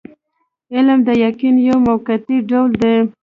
علم 0.73 0.99
د 1.07 1.09
یقین 1.25 1.55
یو 1.67 1.77
موقتي 1.87 2.37
ډول 2.49 2.71
دی. 2.81 2.95